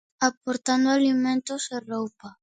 [0.29, 2.29] Aportando alimentos e roupa.